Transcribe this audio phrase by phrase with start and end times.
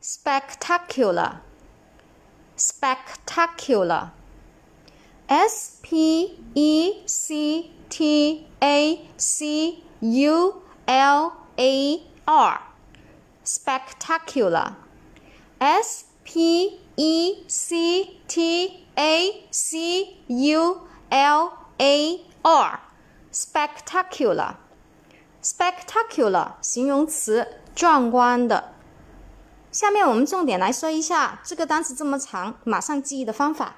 [0.00, 1.40] spectacular,
[2.56, 4.10] spectacular.
[5.28, 12.60] S P E C T A C U L A R,
[13.44, 14.76] spectacular.
[15.58, 20.80] S P E C T A C U
[21.10, 22.80] L A R,
[23.32, 24.54] spectacular.
[25.42, 28.72] spectacular 形容词，壮观的。
[29.71, 33.75] 下面我们重点来说一下这个单词这么长，马上记忆的方法。